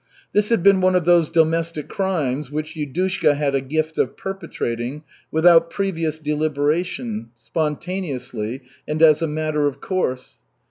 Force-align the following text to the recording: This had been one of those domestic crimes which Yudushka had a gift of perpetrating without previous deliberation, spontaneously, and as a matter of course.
This 0.33 0.49
had 0.49 0.63
been 0.63 0.81
one 0.81 0.95
of 0.95 1.05
those 1.05 1.29
domestic 1.29 1.87
crimes 1.87 2.49
which 2.49 2.73
Yudushka 2.73 3.35
had 3.35 3.53
a 3.53 3.61
gift 3.61 3.99
of 3.99 4.17
perpetrating 4.17 5.03
without 5.29 5.69
previous 5.69 6.17
deliberation, 6.17 7.27
spontaneously, 7.35 8.63
and 8.87 9.03
as 9.03 9.21
a 9.21 9.27
matter 9.27 9.67
of 9.67 9.79
course. 9.79 10.39